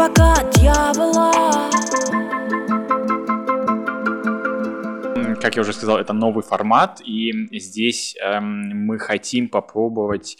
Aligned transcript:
Адвокат 0.00 0.50
дьявола. 0.52 1.30
Как 5.42 5.56
я 5.56 5.60
уже 5.60 5.74
сказал, 5.74 5.98
это 5.98 6.14
новый 6.14 6.42
формат, 6.42 7.02
и 7.04 7.58
здесь 7.58 8.16
эм, 8.22 8.86
мы 8.86 8.98
хотим 8.98 9.48
попробовать 9.48 10.38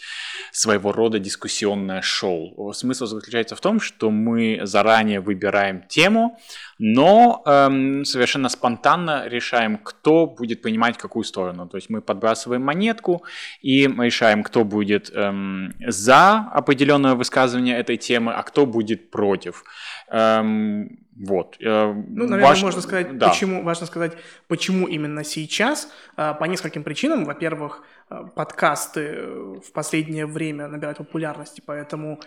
своего 0.51 0.91
рода 0.91 1.19
дискуссионное 1.19 2.01
шоу. 2.01 2.73
Смысл 2.73 3.05
заключается 3.05 3.55
в 3.55 3.61
том, 3.61 3.79
что 3.79 4.09
мы 4.09 4.61
заранее 4.63 5.19
выбираем 5.19 5.83
тему, 5.87 6.39
но 6.83 7.43
эм, 7.45 8.05
совершенно 8.05 8.49
спонтанно 8.49 9.27
решаем, 9.27 9.77
кто 9.77 10.25
будет 10.25 10.63
понимать 10.63 10.97
какую 10.97 11.23
сторону. 11.23 11.67
То 11.67 11.77
есть 11.77 11.91
мы 11.91 12.01
подбрасываем 12.01 12.63
монетку 12.63 13.23
и 13.61 13.87
мы 13.87 14.07
решаем, 14.07 14.41
кто 14.41 14.63
будет 14.63 15.11
эм, 15.13 15.75
за 15.87 16.49
определенное 16.51 17.13
высказывание 17.13 17.77
этой 17.77 17.97
темы, 17.97 18.33
а 18.33 18.41
кто 18.41 18.65
будет 18.65 19.11
против. 19.11 19.63
Эм, 20.09 20.97
вот. 21.21 21.57
Э, 21.59 21.93
ну, 21.93 22.23
наверное, 22.23 22.49
Важ... 22.49 22.63
можно 22.63 22.81
сказать, 22.81 23.17
да. 23.17 23.29
почему, 23.29 23.63
важно 23.63 23.85
сказать, 23.85 24.13
почему 24.47 24.87
именно 24.87 25.23
сейчас. 25.23 25.87
Э, 26.17 26.33
по 26.39 26.45
нескольким 26.45 26.83
причинам. 26.83 27.25
Во-первых, 27.25 27.83
э, 28.09 28.23
подкасты 28.35 29.21
в 29.61 29.71
последнее 29.73 30.25
время 30.25 30.67
набирают 30.67 30.97
популярности, 30.97 31.61
поэтому 31.65 32.19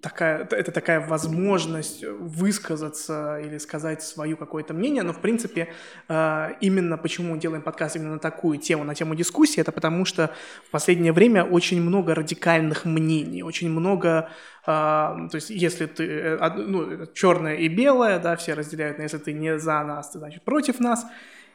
такая, 0.00 0.48
это 0.50 0.72
такая 0.72 1.06
возможность 1.06 2.02
высказаться 2.02 3.21
или 3.42 3.58
сказать 3.58 4.02
свое 4.02 4.36
какое-то 4.36 4.74
мнение. 4.74 5.02
Но, 5.02 5.12
в 5.12 5.20
принципе, 5.20 5.68
именно 6.08 6.96
почему 6.96 7.36
делаем 7.36 7.62
подкаст 7.62 7.96
именно 7.96 8.14
на 8.14 8.18
такую 8.18 8.58
тему, 8.58 8.84
на 8.84 8.94
тему 8.94 9.14
дискуссии, 9.14 9.60
это 9.60 9.72
потому 9.72 10.04
что 10.04 10.30
в 10.66 10.70
последнее 10.70 11.12
время 11.12 11.44
очень 11.44 11.80
много 11.82 12.14
радикальных 12.14 12.84
мнений, 12.84 13.42
очень 13.42 13.70
много 13.70 14.28
то 14.64 15.30
есть, 15.32 15.50
если 15.50 15.86
ты, 15.86 16.38
ну, 16.56 17.06
черное 17.14 17.56
и 17.56 17.66
белое, 17.66 18.20
да, 18.20 18.36
все 18.36 18.54
разделяют, 18.54 18.98
но 18.98 19.02
если 19.02 19.18
ты 19.18 19.32
не 19.32 19.58
за 19.58 19.82
нас, 19.82 20.10
ты, 20.10 20.20
значит, 20.20 20.44
против 20.44 20.78
нас. 20.78 21.04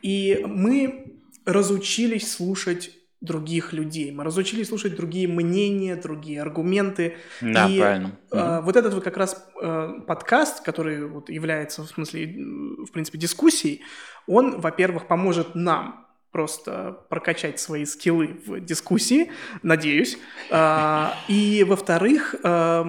И 0.01 0.43
мы 0.45 1.13
разучились 1.45 2.29
слушать 2.29 2.96
других 3.21 3.73
людей. 3.73 4.11
Мы 4.11 4.23
разучились 4.23 4.67
слушать 4.67 4.95
другие 4.95 5.27
мнения, 5.27 5.95
другие 5.95 6.41
аргументы. 6.41 7.17
Да, 7.41 7.67
и, 7.67 7.79
правильно. 7.79 8.19
Э, 8.31 8.61
вот 8.61 8.75
этот 8.75 8.93
вот 8.93 9.03
как 9.03 9.17
раз 9.17 9.49
э, 9.61 9.89
подкаст, 10.05 10.63
который 10.63 11.07
вот 11.07 11.29
является, 11.29 11.83
в 11.83 11.87
смысле, 11.87 12.27
в 12.27 12.91
принципе, 12.91 13.17
дискуссией, 13.17 13.81
он, 14.27 14.61
во-первых, 14.61 15.07
поможет 15.07 15.55
нам 15.55 16.05
просто 16.31 17.05
прокачать 17.09 17.59
свои 17.59 17.85
скиллы 17.85 18.39
в 18.45 18.59
дискуссии, 18.59 19.31
надеюсь. 19.63 20.17
Э, 20.51 21.07
и, 21.27 21.63
во-вторых, 21.63 22.35
э, 22.43 22.83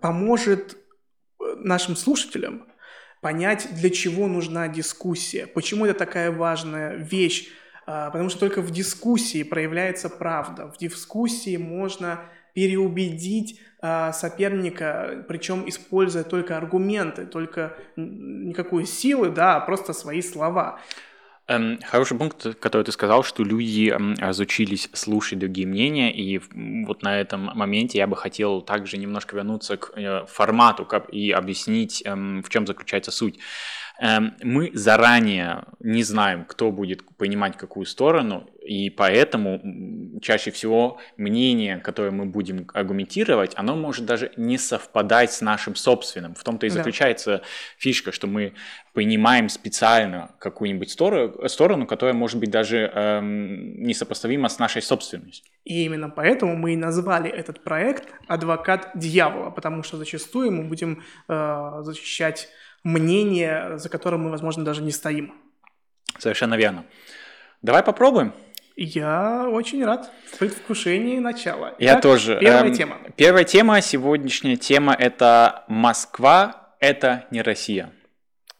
поможет 0.00 0.76
нашим 1.56 1.96
слушателям 1.96 2.66
понять, 3.20 3.68
для 3.72 3.90
чего 3.90 4.28
нужна 4.28 4.68
дискуссия, 4.68 5.46
почему 5.46 5.86
это 5.86 5.98
такая 5.98 6.30
важная 6.30 6.96
вещь, 6.96 7.48
потому 7.88 8.28
что 8.28 8.40
только 8.40 8.60
в 8.60 8.70
дискуссии 8.70 9.42
проявляется 9.42 10.10
правда, 10.10 10.66
в 10.66 10.76
дискуссии 10.76 11.56
можно 11.56 12.20
переубедить 12.52 13.60
а, 13.80 14.12
соперника, 14.12 15.24
причем 15.28 15.68
используя 15.68 16.24
только 16.24 16.56
аргументы, 16.56 17.24
только 17.24 17.76
никакой 17.96 18.84
силы, 18.84 19.30
да, 19.30 19.56
а 19.56 19.60
просто 19.60 19.92
свои 19.92 20.20
слова. 20.20 20.80
Эм, 21.46 21.78
хороший 21.82 22.18
пункт, 22.18 22.58
который 22.60 22.82
ты 22.82 22.92
сказал, 22.92 23.22
что 23.22 23.42
люди 23.42 23.96
разучились 24.18 24.90
слушать 24.92 25.38
другие 25.38 25.66
мнения, 25.66 26.12
и 26.12 26.40
вот 26.84 27.02
на 27.02 27.18
этом 27.18 27.50
моменте 27.54 27.96
я 27.96 28.06
бы 28.06 28.16
хотел 28.16 28.60
также 28.60 28.98
немножко 28.98 29.34
вернуться 29.34 29.78
к 29.78 29.92
э, 29.96 30.26
формату 30.26 30.86
и 31.10 31.30
объяснить, 31.30 32.02
эм, 32.04 32.42
в 32.42 32.50
чем 32.50 32.66
заключается 32.66 33.10
суть. 33.10 33.38
Эм, 34.00 34.36
мы 34.42 34.70
заранее 34.74 35.64
не 35.80 36.04
знаем, 36.04 36.44
кто 36.44 36.70
будет 36.70 37.02
понимать 37.16 37.56
какую 37.56 37.84
сторону, 37.84 38.48
и 38.62 38.90
поэтому 38.90 39.60
чаще 40.20 40.52
всего 40.52 40.98
мнение, 41.16 41.78
которое 41.78 42.12
мы 42.12 42.26
будем 42.26 42.68
аргументировать, 42.74 43.54
оно 43.56 43.74
может 43.74 44.06
даже 44.06 44.30
не 44.36 44.56
совпадать 44.56 45.32
с 45.32 45.40
нашим 45.40 45.74
собственным. 45.74 46.36
В 46.36 46.44
том-то 46.44 46.66
и 46.66 46.68
заключается 46.68 47.38
да. 47.38 47.42
фишка, 47.76 48.12
что 48.12 48.28
мы 48.28 48.52
понимаем 48.92 49.48
специально 49.48 50.30
какую-нибудь 50.38 50.90
сторону, 50.90 51.48
сторону 51.48 51.86
которая 51.86 52.14
может 52.14 52.38
быть 52.38 52.50
даже 52.50 52.92
эм, 52.94 53.82
несопоставима 53.82 54.48
с 54.48 54.60
нашей 54.60 54.82
собственностью. 54.82 55.44
И 55.64 55.84
именно 55.84 56.08
поэтому 56.08 56.54
мы 56.56 56.74
и 56.74 56.76
назвали 56.76 57.28
этот 57.28 57.64
проект 57.64 58.08
«Адвокат 58.28 58.90
дьявола», 58.94 59.50
потому 59.50 59.82
что 59.82 59.96
зачастую 59.96 60.52
мы 60.52 60.64
будем 60.64 61.02
э, 61.28 61.78
защищать 61.82 62.48
мнение, 62.84 63.78
за 63.78 63.88
которым 63.88 64.22
мы, 64.22 64.30
возможно, 64.30 64.64
даже 64.64 64.82
не 64.82 64.90
стоим. 64.90 65.34
Совершенно 66.18 66.54
верно. 66.54 66.84
Давай 67.62 67.82
попробуем. 67.82 68.32
Я 68.76 69.48
очень 69.48 69.84
рад. 69.84 70.08
В 70.32 70.38
предвкушении 70.38 71.18
начала. 71.18 71.74
Я 71.78 71.92
Итак, 71.92 72.02
тоже. 72.02 72.38
Первая 72.40 72.70
эм, 72.70 72.74
тема. 72.74 72.96
Первая 73.16 73.44
тема, 73.44 73.80
сегодняшняя 73.80 74.56
тема– 74.56 74.94
это 74.98 75.64
«Москва– 75.66 76.74
это 76.80 77.26
не 77.32 77.42
Россия». 77.42 77.90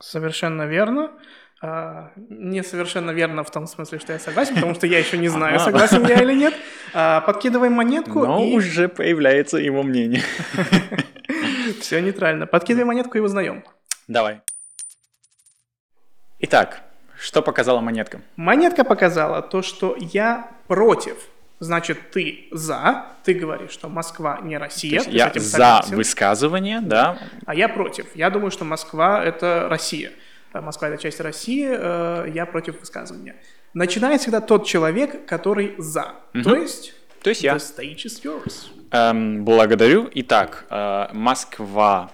Совершенно 0.01 0.63
верно. 0.63 1.13
А, 1.61 2.11
не 2.17 2.63
совершенно 2.65 3.13
верно 3.13 3.45
в 3.45 3.51
том 3.51 3.67
смысле, 3.67 3.99
что 4.01 4.13
я 4.13 4.19
согласен, 4.19 4.57
потому 4.57 4.75
что 4.75 4.87
я 4.87 4.99
еще 4.99 5.19
не 5.19 5.29
знаю, 5.29 5.59
согласен 5.61 6.05
я 6.07 6.21
или 6.21 6.35
нет. 6.35 6.55
А, 6.95 7.21
подкидываем 7.21 7.73
монетку. 7.73 8.27
Но 8.27 8.45
и... 8.45 8.55
уже 8.55 8.89
появляется 8.89 9.59
его 9.59 9.85
мнение. 9.85 10.23
Все 11.81 12.01
нейтрально. 12.01 12.47
Подкидываем 12.47 12.89
монетку 12.89 13.19
и 13.19 13.21
узнаем. 13.21 13.65
Давай. 14.09 14.41
Итак, 16.41 16.81
что 17.19 17.43
показала 17.43 17.81
монетка? 17.81 18.23
Монетка 18.37 18.83
показала 18.83 19.43
то, 19.43 19.61
что 19.61 19.97
я 19.99 20.51
против. 20.67 21.19
Значит, 21.61 22.11
ты 22.11 22.47
за, 22.51 23.07
ты 23.25 23.35
говоришь, 23.35 23.73
что 23.73 23.89
Москва 23.89 24.41
не 24.43 24.57
Россия. 24.57 25.03
я 25.09 25.31
за 25.35 25.83
высказывание, 25.89 26.81
да. 26.81 27.19
А 27.45 27.55
я 27.55 27.69
против. 27.69 28.07
Я 28.15 28.31
думаю, 28.31 28.51
что 28.51 28.65
Москва 28.65 29.23
это 29.23 29.67
Россия. 29.69 30.13
Э, 30.55 30.61
Москва 30.61 30.89
это 30.89 31.03
часть 31.03 31.21
России, 31.21 31.69
э, 31.69 32.31
я 32.33 32.47
против 32.47 32.81
высказывания. 32.81 33.37
Начинает 33.75 34.23
всегда 34.23 34.41
тот 34.41 34.67
человек, 34.67 35.27
который 35.27 35.75
за. 35.77 36.15
Угу. 36.33 36.43
То 36.45 36.57
есть, 36.57 36.95
то 37.21 37.31
есть 37.31 37.43
я. 37.43 37.57
The 37.57 37.77
stage 37.77 38.07
is 38.07 38.23
yours. 38.23 38.69
Эм, 38.93 39.45
благодарю. 39.45 40.09
Итак, 40.15 40.65
э, 40.71 41.09
Москва 41.13 42.11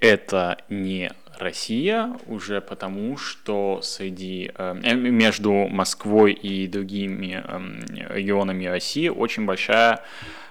это 0.00 0.58
не 0.68 1.12
Россия 1.40 2.16
уже 2.26 2.60
потому, 2.60 3.16
что 3.16 3.80
среди 3.82 4.50
эм, 4.56 4.80
э, 4.82 4.94
между 4.94 5.52
Москвой 5.68 6.32
и 6.32 6.66
другими 6.66 7.42
э, 7.42 8.14
регионами 8.14 8.66
России 8.66 9.08
очень 9.08 9.46
большая 9.46 10.02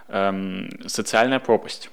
э, 0.07 0.69
социальная 0.87 1.39
пропасть. 1.39 1.89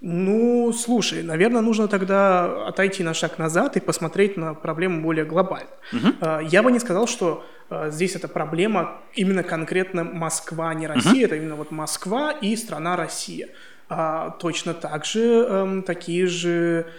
Ну, 0.00 0.72
слушай, 0.72 1.22
наверное, 1.22 1.60
нужно 1.60 1.86
тогда 1.86 2.66
отойти 2.68 3.02
на 3.02 3.12
шаг 3.12 3.38
назад 3.38 3.76
и 3.76 3.80
посмотреть 3.80 4.38
на 4.38 4.54
проблему 4.54 5.02
более 5.02 5.26
глобально. 5.26 5.68
Угу. 5.92 6.46
Я 6.48 6.62
бы 6.62 6.72
не 6.72 6.78
сказал, 6.78 7.06
что 7.06 7.44
а, 7.68 7.90
здесь 7.90 8.16
эта 8.16 8.26
проблема 8.26 9.02
именно 9.12 9.42
конкретно 9.42 10.04
Москва, 10.04 10.72
не 10.72 10.86
Россия, 10.86 11.12
угу. 11.12 11.24
это 11.26 11.36
именно 11.36 11.54
вот 11.54 11.70
Москва 11.70 12.32
и 12.32 12.56
страна 12.56 12.96
Россия. 12.96 13.48
А, 13.90 14.30
точно 14.40 14.72
так 14.72 15.04
же 15.04 15.46
э, 15.46 15.82
такие 15.84 16.26
же 16.26 16.86
Э, 16.86 16.90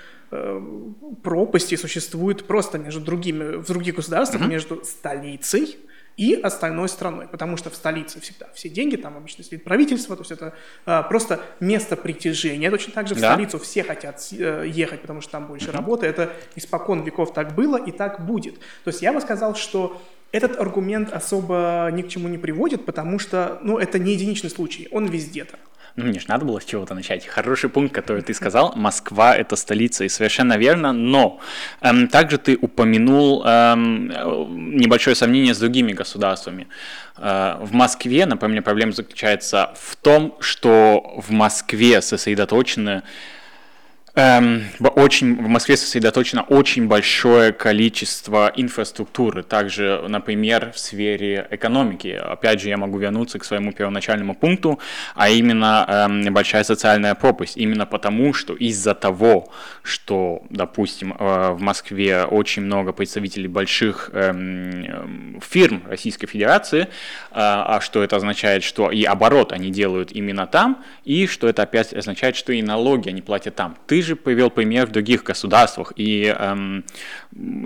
пропасти 1.23 1.75
существуют 1.75 2.47
просто 2.47 2.77
между 2.77 3.01
другими, 3.01 3.57
в 3.57 3.67
других 3.67 3.95
государствах, 3.95 4.41
mm-hmm. 4.41 4.47
между 4.47 4.83
столицей 4.85 5.77
и 6.17 6.35
остальной 6.35 6.89
страной, 6.89 7.27
потому 7.27 7.57
что 7.57 7.69
в 7.69 7.75
столице 7.75 8.19
всегда 8.19 8.47
все 8.53 8.69
деньги, 8.69 8.95
там 8.95 9.17
обычно 9.17 9.43
сидит 9.43 9.63
правительство, 9.63 10.15
то 10.15 10.21
есть 10.21 10.31
это 10.31 10.53
э, 10.85 11.03
просто 11.09 11.41
место 11.59 11.95
притяжения. 11.95 12.69
Точно 12.69 12.93
так 12.93 13.07
же 13.07 13.15
в 13.15 13.19
да. 13.19 13.31
столицу 13.33 13.59
все 13.59 13.83
хотят 13.83 14.21
э, 14.31 14.65
ехать, 14.67 15.01
потому 15.01 15.21
что 15.21 15.31
там 15.31 15.47
больше 15.47 15.69
mm-hmm. 15.69 15.71
работы. 15.71 16.05
Это 16.05 16.33
испокон 16.55 17.03
веков 17.03 17.33
так 17.33 17.55
было 17.55 17.77
и 17.77 17.91
так 17.91 18.25
будет. 18.25 18.59
То 18.83 18.89
есть 18.89 19.01
я 19.01 19.13
бы 19.13 19.21
сказал, 19.21 19.55
что 19.55 20.01
этот 20.31 20.59
аргумент 20.59 21.11
особо 21.11 21.89
ни 21.91 22.03
к 22.03 22.07
чему 22.07 22.27
не 22.27 22.37
приводит, 22.37 22.85
потому 22.85 23.19
что, 23.19 23.59
ну, 23.63 23.77
это 23.77 23.99
не 23.99 24.13
единичный 24.13 24.49
случай, 24.49 24.87
он 24.91 25.07
везде 25.07 25.43
так. 25.43 25.59
Ну, 25.95 26.05
мне 26.05 26.19
же 26.19 26.25
надо 26.29 26.45
было 26.45 26.59
с 26.59 26.65
чего-то 26.65 26.93
начать. 26.93 27.25
Хороший 27.27 27.69
пункт, 27.69 27.93
который 27.93 28.21
ты 28.21 28.33
сказал. 28.33 28.73
Москва– 28.75 29.35
это 29.37 29.55
столица, 29.55 30.05
и 30.05 30.09
совершенно 30.09 30.57
верно. 30.57 30.93
Но 30.93 31.39
эм, 31.81 32.07
также 32.07 32.37
ты 32.37 32.57
упомянул 32.59 33.43
эм, 33.45 34.07
небольшое 34.77 35.15
сомнение 35.15 35.53
с 35.53 35.59
другими 35.59 35.91
государствами. 35.91 36.67
Э, 37.17 37.57
в 37.59 37.73
Москве, 37.73 38.25
например, 38.25 38.63
проблема 38.63 38.93
заключается 38.93 39.73
в 39.79 39.95
том, 39.97 40.37
что 40.39 41.13
в 41.17 41.31
Москве 41.31 42.01
сосредоточены 42.01 43.03
Эм, 44.13 44.63
очень, 44.95 45.35
в 45.35 45.47
Москве 45.47 45.77
сосредоточено 45.77 46.41
очень 46.41 46.87
большое 46.87 47.53
количество 47.53 48.51
инфраструктуры. 48.53 49.41
Также, 49.41 50.03
например, 50.05 50.73
в 50.73 50.79
сфере 50.79 51.47
экономики. 51.49 52.09
Опять 52.09 52.59
же, 52.59 52.67
я 52.67 52.75
могу 52.75 52.97
вернуться 52.97 53.39
к 53.39 53.45
своему 53.45 53.71
первоначальному 53.71 54.35
пункту, 54.35 54.79
а 55.15 55.29
именно 55.29 55.85
эм, 55.87 56.33
большая 56.33 56.65
социальная 56.65 57.15
пропасть. 57.15 57.55
Именно 57.55 57.85
потому, 57.85 58.33
что 58.33 58.53
из-за 58.53 58.95
того, 58.95 59.49
что, 59.81 60.43
допустим, 60.49 61.15
э, 61.17 61.51
в 61.51 61.61
Москве 61.61 62.25
очень 62.25 62.63
много 62.63 62.91
представителей 62.91 63.47
больших 63.47 64.09
эм, 64.11 65.39
фирм 65.41 65.83
Российской 65.87 66.27
Федерации, 66.27 66.81
э, 66.81 66.87
а 67.31 67.79
что 67.79 68.03
это 68.03 68.17
означает, 68.17 68.63
что 68.63 68.91
и 68.91 69.05
оборот 69.05 69.53
они 69.53 69.71
делают 69.71 70.11
именно 70.11 70.47
там, 70.47 70.83
и 71.05 71.27
что 71.27 71.47
это 71.47 71.63
опять 71.63 71.93
означает, 71.93 72.35
что 72.35 72.51
и 72.51 72.61
налоги 72.61 73.07
они 73.07 73.21
платят 73.21 73.55
там. 73.55 73.77
Ты 73.87 74.00
же 74.01 74.15
привел 74.15 74.49
пример 74.49 74.87
в 74.87 74.91
других 74.91 75.23
государствах, 75.23 75.93
и 75.95 76.25
эм, 76.25 76.83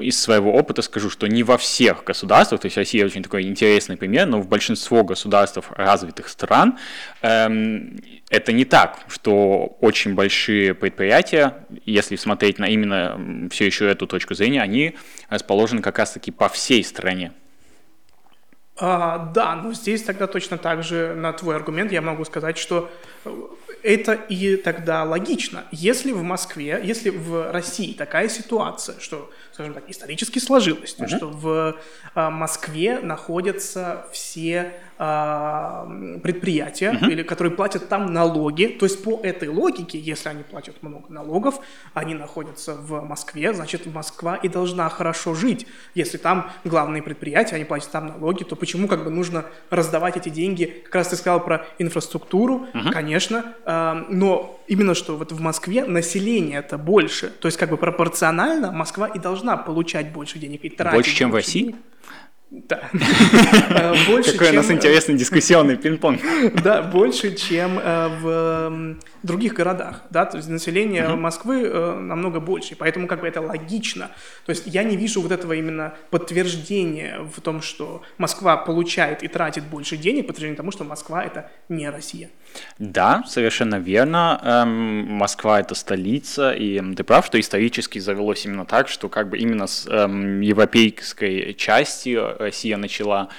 из 0.02 0.20
своего 0.20 0.54
опыта 0.54 0.82
скажу, 0.82 1.10
что 1.10 1.28
не 1.28 1.44
во 1.44 1.58
всех 1.58 2.04
государствах, 2.04 2.62
то 2.62 2.68
есть 2.68 2.78
Россия 2.78 3.06
очень 3.06 3.24
такой 3.24 3.44
интересный 3.44 3.98
пример, 3.98 4.28
но 4.28 4.40
в 4.40 4.48
большинство 4.48 5.04
государств 5.04 5.64
развитых 5.72 6.30
стран 6.30 6.78
эм, 7.22 8.00
это 8.30 8.52
не 8.52 8.66
так, 8.66 9.00
что 9.08 9.78
очень 9.82 10.16
большие 10.16 10.74
предприятия, 10.74 11.66
если 11.86 12.16
смотреть 12.16 12.60
на 12.60 12.66
именно 12.66 13.50
все 13.52 13.66
еще 13.66 13.90
эту 13.90 14.08
точку 14.08 14.34
зрения, 14.34 14.62
они 14.62 14.96
расположены 15.30 15.82
как 15.82 16.00
раз-таки 16.00 16.32
по 16.32 16.50
всей 16.50 16.84
стране. 16.84 17.32
А, 18.78 19.32
да, 19.34 19.56
но 19.56 19.72
здесь 19.74 20.04
тогда 20.04 20.28
точно 20.28 20.58
так 20.58 20.84
же 20.84 21.16
на 21.16 21.32
твой 21.32 21.56
аргумент 21.56 21.94
я 21.94 22.02
могу 22.02 22.26
сказать, 22.26 22.58
что 22.58 22.92
это 23.86 24.14
и 24.14 24.58
тогда 24.58 25.04
логично. 25.04 25.66
Если 25.72 26.12
в 26.12 26.24
Москве, 26.24 26.82
если 26.84 27.12
в 27.12 27.52
России 27.52 27.94
такая 27.94 28.30
ситуация, 28.30 29.00
что, 29.00 29.32
скажем 29.54 29.76
так, 29.76 29.84
исторически 29.88 30.40
сложилось, 30.40 30.96
uh-huh. 30.98 31.16
что 31.16 31.28
в 31.28 31.80
а, 32.16 32.32
Москве 32.32 33.00
находятся 33.00 34.08
все 34.12 34.74
предприятия, 34.98 36.92
uh-huh. 36.92 37.12
или, 37.12 37.24
которые 37.24 37.54
платят 37.54 37.90
там 37.90 38.14
налоги, 38.14 38.68
то 38.68 38.86
есть 38.86 39.04
по 39.04 39.20
этой 39.24 39.50
логике, 39.50 40.00
если 40.00 40.30
они 40.30 40.44
платят 40.44 40.82
много 40.82 41.12
налогов, 41.12 41.60
они 41.94 42.14
находятся 42.14 42.76
в 42.76 43.02
Москве, 43.02 43.54
значит, 43.54 43.86
Москва 43.86 44.36
и 44.38 44.48
должна 44.48 44.88
хорошо 44.90 45.34
жить. 45.34 45.68
Если 45.96 46.18
там 46.18 46.50
главные 46.64 47.04
предприятия, 47.04 47.56
они 47.56 47.66
платят 47.66 47.92
там 47.92 48.08
налоги, 48.08 48.44
то 48.44 48.56
почему 48.56 48.88
как 48.88 49.04
бы 49.04 49.10
нужно 49.10 49.46
раздавать 49.70 50.16
эти 50.16 50.30
деньги? 50.30 50.84
Как 50.86 50.96
раз 50.96 51.10
ты 51.10 51.18
сказал 51.18 51.44
про 51.44 51.66
инфраструктуру, 51.78 52.68
uh-huh. 52.74 52.92
конечно, 52.92 53.54
но 54.10 54.60
именно 54.68 54.96
что 54.96 55.18
вот 55.18 55.32
в 55.32 55.42
Москве 55.42 55.86
население 55.86 56.60
это 56.60 56.78
больше, 56.78 57.30
то 57.30 57.48
есть 57.48 57.58
как 57.58 57.70
бы 57.70 57.78
пропорционально 57.78 58.72
Москва 58.72 59.08
и 59.08 59.20
должна 59.20 59.58
получать 59.58 60.14
больше 60.14 60.40
денег 60.40 60.64
и 60.64 60.70
тратить 60.70 60.96
больше, 60.96 61.16
чем 61.16 61.32
в 61.32 61.36
России. 61.36 61.64
Денег. 61.64 61.76
Да. 62.68 62.90
Э, 63.70 63.94
больше, 64.08 64.32
Какой 64.32 64.48
чем... 64.48 64.56
у 64.56 64.58
нас 64.60 64.72
интересный 64.72 65.16
дискуссионный 65.16 65.76
пинг-понг. 65.76 66.22
Да, 66.64 66.82
больше, 66.82 67.36
чем 67.36 67.80
э, 67.80 68.08
в 68.22 68.98
других 69.24 69.54
городах. 69.54 70.04
Да? 70.10 70.26
То 70.26 70.38
есть 70.38 70.50
население 70.50 71.04
uh-huh. 71.04 71.16
Москвы 71.16 71.64
э, 71.64 72.00
намного 72.00 72.40
больше, 72.40 72.76
поэтому 72.76 73.08
как 73.08 73.22
бы 73.22 73.28
это 73.28 73.42
логично. 73.42 74.12
То 74.46 74.52
есть 74.52 74.64
я 74.68 74.84
не 74.84 74.96
вижу 74.96 75.22
вот 75.22 75.32
этого 75.32 75.54
именно 75.54 75.96
подтверждения 76.10 77.20
в 77.36 77.42
том, 77.42 77.62
что 77.62 78.04
Москва 78.18 78.56
получает 78.58 79.24
и 79.24 79.28
тратит 79.28 79.66
больше 79.66 79.98
денег, 79.98 80.28
подтверждение 80.28 80.58
тому, 80.58 80.72
что 80.72 80.84
Москва— 80.84 81.24
это 81.26 81.52
не 81.70 81.90
Россия. 81.90 82.30
Да, 82.80 83.24
совершенно 83.28 83.76
верно. 83.76 84.40
Эм, 84.44 85.08
Москва 85.14 85.60
это 85.60 85.76
столица, 85.76 86.52
и 86.52 86.82
ты 86.96 87.04
прав, 87.04 87.26
что 87.26 87.40
исторически 87.40 88.00
завелось 88.00 88.46
именно 88.46 88.66
так, 88.66 88.88
что 88.90 89.10
как 89.10 89.30
бы 89.30 89.38
именно 89.38 89.68
с 89.68 89.88
эм, 89.88 90.42
европейской 90.42 91.54
части 91.54 92.18
Россия 92.40 92.78
начала 92.78 93.30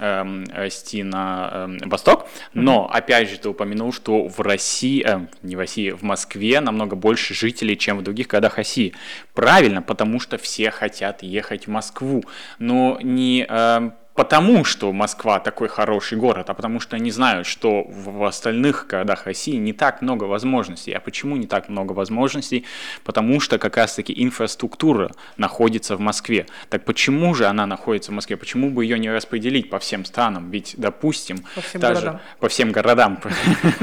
эм, 0.00 0.44
расти 0.52 1.02
на 1.02 1.50
эм, 1.52 1.78
восток. 1.88 2.26
Но, 2.54 2.90
опять 2.90 3.30
же, 3.30 3.38
ты 3.38 3.48
упомянул, 3.48 3.92
что 3.92 4.26
в 4.26 4.40
России, 4.40 5.04
э, 5.06 5.26
не 5.42 5.56
в 5.56 5.58
России, 5.58 5.90
в 5.90 6.02
Москве 6.02 6.60
намного 6.60 6.96
больше 6.96 7.34
жителей, 7.34 7.76
чем 7.76 7.98
в 7.98 8.02
других 8.02 8.28
городах 8.28 8.56
России. 8.56 8.94
Правильно, 9.34 9.82
потому 9.82 10.20
что 10.20 10.38
все 10.38 10.70
хотят 10.70 11.22
ехать 11.22 11.66
в 11.66 11.70
Москву. 11.70 12.24
Но 12.58 12.98
не 13.02 13.46
э, 13.48 13.90
потому, 14.20 14.66
что 14.66 14.92
Москва 14.92 15.40
такой 15.40 15.68
хороший 15.68 16.18
город, 16.18 16.50
а 16.50 16.54
потому 16.54 16.78
что 16.78 16.94
они 16.94 17.10
знают, 17.10 17.46
что 17.46 17.84
в 17.88 18.22
остальных 18.24 18.86
городах 18.86 19.24
России 19.24 19.56
не 19.56 19.72
так 19.72 20.02
много 20.02 20.24
возможностей. 20.24 20.92
А 20.92 21.00
почему 21.00 21.36
не 21.36 21.46
так 21.46 21.70
много 21.70 21.92
возможностей? 21.92 22.66
Потому 23.02 23.40
что 23.40 23.56
как 23.56 23.78
раз-таки 23.78 24.12
инфраструктура 24.14 25.12
находится 25.38 25.96
в 25.96 26.00
Москве. 26.00 26.44
Так 26.68 26.84
почему 26.84 27.32
же 27.34 27.46
она 27.46 27.64
находится 27.64 28.12
в 28.12 28.14
Москве? 28.14 28.36
Почему 28.36 28.68
бы 28.68 28.84
ее 28.84 28.98
не 28.98 29.10
распределить 29.10 29.70
по 29.70 29.78
всем 29.78 30.04
странам? 30.04 30.50
Ведь, 30.50 30.74
допустим, 30.76 31.38
по 31.54 31.62
всем 31.62 31.80
даже 31.80 32.00
городам. 32.02 32.20
по 32.40 32.48
всем 32.50 32.72
городам. 32.72 33.20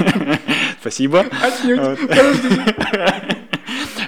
Спасибо. 0.81 1.25
Отнюдь 1.41 1.99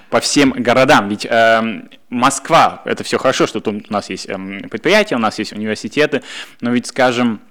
по 0.09 0.19
всем 0.19 0.51
городам. 0.51 1.09
Ведь 1.09 1.25
э, 1.25 1.81
Москва, 2.09 2.81
это 2.85 3.03
все 3.03 3.17
хорошо, 3.17 3.47
что 3.47 3.61
у 3.65 3.81
нас 3.93 4.09
есть 4.09 4.27
э, 4.27 4.35
предприятия, 4.69 5.15
у 5.15 5.19
нас 5.19 5.39
есть 5.39 5.53
университеты, 5.53 6.23
но 6.61 6.71
ведь, 6.71 6.87
скажем, 6.87 7.41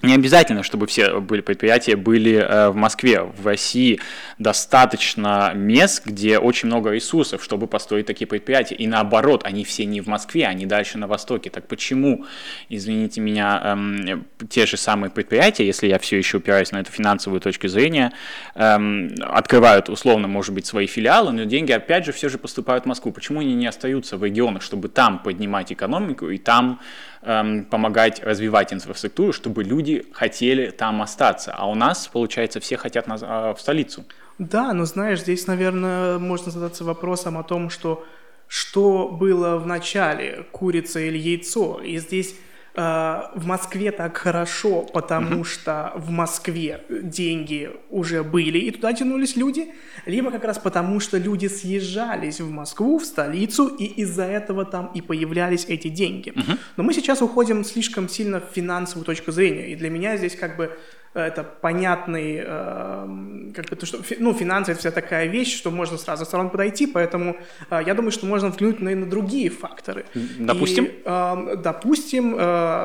не 0.00 0.14
обязательно, 0.14 0.62
чтобы 0.62 0.86
все 0.86 1.18
были 1.18 1.40
предприятия 1.40 1.96
были 1.96 2.34
э, 2.34 2.70
в 2.70 2.76
Москве. 2.76 3.22
В 3.22 3.44
России 3.44 4.00
достаточно 4.38 5.52
мест, 5.54 6.06
где 6.06 6.38
очень 6.38 6.68
много 6.68 6.90
ресурсов, 6.90 7.42
чтобы 7.42 7.66
построить 7.66 8.06
такие 8.06 8.28
предприятия. 8.28 8.76
И 8.76 8.86
наоборот, 8.86 9.42
они 9.44 9.64
все 9.64 9.84
не 9.86 10.00
в 10.00 10.06
Москве, 10.06 10.46
они 10.46 10.66
дальше 10.66 10.98
на 10.98 11.08
Востоке. 11.08 11.50
Так 11.50 11.66
почему, 11.66 12.26
извините 12.68 13.20
меня, 13.20 13.60
эм, 13.64 14.26
те 14.48 14.66
же 14.66 14.76
самые 14.76 15.10
предприятия, 15.10 15.66
если 15.66 15.88
я 15.88 15.98
все 15.98 16.16
еще 16.16 16.36
упираюсь 16.36 16.70
на 16.70 16.78
эту 16.78 16.92
финансовую 16.92 17.40
точку 17.40 17.66
зрения, 17.66 18.12
эм, 18.54 19.12
открывают 19.20 19.88
условно, 19.88 20.28
может 20.28 20.54
быть, 20.54 20.66
свои 20.66 20.86
филиалы, 20.86 21.32
но 21.32 21.42
деньги 21.42 21.72
опять 21.72 22.06
же 22.06 22.12
все 22.12 22.28
же 22.28 22.38
поступают 22.38 22.84
в 22.84 22.86
Москву. 22.86 23.10
Почему 23.10 23.40
они 23.40 23.54
не 23.54 23.66
остаются 23.66 24.16
в 24.16 24.22
регионах, 24.24 24.62
чтобы 24.62 24.88
там 24.88 25.18
поднимать 25.18 25.72
экономику 25.72 26.30
и 26.30 26.38
там 26.38 26.78
эм, 27.22 27.64
помогать 27.64 28.22
развивать 28.22 28.72
инфраструктуру, 28.72 29.32
чтобы 29.32 29.64
люди 29.64 29.87
хотели 30.12 30.70
там 30.70 31.02
остаться. 31.02 31.52
А 31.56 31.68
у 31.68 31.74
нас, 31.74 32.08
получается, 32.08 32.60
все 32.60 32.76
хотят 32.76 33.06
на, 33.06 33.14
э, 33.14 33.54
в 33.54 33.60
столицу. 33.60 34.04
Да, 34.38 34.72
но 34.72 34.84
знаешь, 34.84 35.20
здесь, 35.20 35.46
наверное, 35.46 36.18
можно 36.18 36.52
задаться 36.52 36.84
вопросом 36.84 37.36
о 37.38 37.42
том, 37.42 37.70
что 37.70 38.04
что 38.48 39.08
было 39.08 39.58
в 39.58 39.66
начале, 39.66 40.46
курица 40.52 41.00
или 41.00 41.18
яйцо. 41.18 41.80
И 41.84 41.98
здесь 41.98 42.34
в 42.78 43.44
Москве 43.44 43.90
так 43.90 44.16
хорошо, 44.16 44.82
потому 44.82 45.42
что 45.42 45.92
в 45.96 46.10
Москве 46.10 46.84
деньги 46.88 47.70
уже 47.90 48.22
были 48.22 48.58
и 48.58 48.70
туда 48.70 48.92
тянулись 48.92 49.34
люди, 49.36 49.72
либо 50.06 50.30
как 50.30 50.44
раз 50.44 50.58
потому 50.58 51.00
что 51.00 51.18
люди 51.18 51.48
съезжались 51.48 52.40
в 52.40 52.50
Москву, 52.50 52.98
в 52.98 53.04
столицу, 53.04 53.66
и 53.66 53.84
из-за 53.84 54.24
этого 54.24 54.64
там 54.64 54.92
и 54.94 55.00
появлялись 55.00 55.64
эти 55.68 55.88
деньги. 55.88 56.32
Но 56.76 56.84
мы 56.84 56.94
сейчас 56.94 57.20
уходим 57.20 57.64
слишком 57.64 58.08
сильно 58.08 58.40
в 58.40 58.54
финансовую 58.54 59.04
точку 59.04 59.32
зрения, 59.32 59.72
и 59.72 59.74
для 59.74 59.90
меня 59.90 60.16
здесь 60.16 60.36
как 60.36 60.56
бы 60.56 60.70
это 61.14 61.42
понятный, 61.42 62.42
э, 62.44 63.52
как 63.54 63.66
бы 63.70 63.76
то, 63.76 63.86
что, 63.86 63.98
ну, 64.18 64.34
финансы 64.34 64.72
это 64.72 64.80
вся 64.80 64.90
такая 64.90 65.26
вещь, 65.26 65.56
что 65.56 65.70
можно 65.70 65.98
сразу 65.98 66.24
со 66.24 66.28
сторон 66.28 66.50
подойти, 66.50 66.86
поэтому 66.86 67.36
э, 67.70 67.80
я 67.86 67.94
думаю, 67.94 68.12
что 68.12 68.26
можно 68.26 68.50
взглянуть 68.50 68.80
на, 68.80 68.94
на 68.94 69.06
другие 69.06 69.50
факторы. 69.50 70.04
Допустим? 70.38 70.84
И, 70.84 70.92
э, 71.04 71.56
допустим, 71.56 72.34
э, 72.36 72.38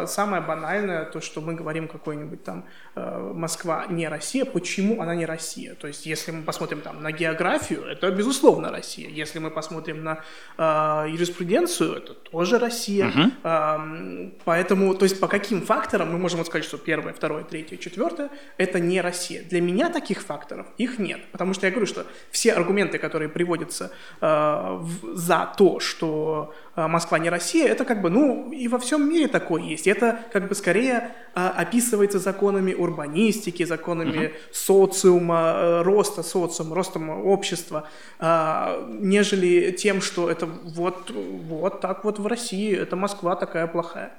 самое 0.07 0.41
банальное, 0.41 1.05
то, 1.05 1.21
что 1.21 1.41
мы 1.41 1.55
говорим 1.55 1.87
какой-нибудь 1.87 2.43
там 2.43 2.65
э, 2.95 3.31
Москва 3.33 3.85
не 3.89 4.07
Россия, 4.07 4.45
почему 4.45 5.01
она 5.01 5.15
не 5.15 5.25
Россия? 5.25 5.75
То 5.75 5.87
есть, 5.87 6.05
если 6.05 6.31
мы 6.31 6.43
посмотрим 6.43 6.81
там 6.81 7.01
на 7.01 7.11
географию, 7.11 7.83
это 7.85 8.11
безусловно 8.11 8.71
Россия. 8.71 9.09
Если 9.09 9.39
мы 9.39 9.49
посмотрим 9.49 10.03
на 10.03 10.19
э, 10.57 11.09
юриспруденцию, 11.09 11.95
это 11.95 12.13
тоже 12.13 12.59
Россия. 12.59 13.07
Uh-huh. 13.07 13.31
Э, 13.43 14.31
поэтому, 14.45 14.93
то 14.95 15.05
есть, 15.05 15.19
по 15.19 15.27
каким 15.27 15.61
факторам 15.61 16.11
мы 16.11 16.17
можем 16.17 16.45
сказать, 16.45 16.65
что 16.65 16.77
первое, 16.77 17.13
второе, 17.13 17.43
третье, 17.43 17.77
четвертое 17.77 17.93
четвертое– 17.93 18.29
это 18.57 18.79
не 18.79 19.01
Россия. 19.01 19.43
Для 19.43 19.61
меня 19.61 19.89
таких 19.89 20.21
факторов, 20.21 20.67
их 20.77 20.99
нет. 20.99 21.19
Потому 21.31 21.53
что 21.53 21.65
я 21.67 21.71
говорю, 21.71 21.87
что 21.87 22.05
все 22.31 22.53
аргументы, 22.53 22.97
которые 22.97 23.29
приводятся 23.29 23.91
э, 24.21 24.27
в, 24.27 25.15
за 25.15 25.53
то, 25.57 25.79
что 25.79 26.53
э, 26.75 26.87
Москва 26.87 27.19
не 27.19 27.29
Россия, 27.29 27.67
это 27.67 27.85
как 27.85 28.01
бы, 28.01 28.09
ну, 28.09 28.51
и 28.51 28.67
во 28.67 28.77
всем 28.77 29.09
мире 29.09 29.27
такое 29.27 29.61
есть. 29.63 29.87
Это 29.87 30.19
как 30.31 30.47
бы 30.47 30.55
скорее 30.55 31.11
э, 31.35 31.47
описывается 31.47 32.19
законами 32.19 32.73
урбанистики, 32.73 33.63
законами 33.63 34.17
uh-huh. 34.17 34.33
социума, 34.51 35.53
э, 35.55 35.81
роста 35.83 36.23
социума, 36.23 36.75
ростом 36.75 37.09
общества, 37.09 37.87
э, 38.19 38.87
нежели 38.99 39.71
тем, 39.71 40.01
что 40.01 40.29
это 40.29 40.45
вот, 40.45 41.11
вот 41.11 41.81
так 41.81 42.03
вот 42.03 42.19
в 42.19 42.27
России, 42.27 42.75
это 42.75 42.95
Москва 42.95 43.35
такая 43.35 43.67
плохая. 43.67 44.11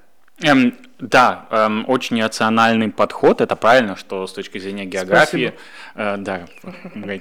Эм, 0.42 0.74
да, 0.98 1.46
эм, 1.50 1.84
очень 1.86 2.20
рациональный 2.22 2.90
подход. 2.90 3.40
Это 3.40 3.54
правильно, 3.54 3.94
что 3.94 4.26
с 4.26 4.32
точки 4.32 4.58
зрения 4.58 4.84
географии, 4.84 5.52
э, 5.94 6.16
да, 6.18 6.46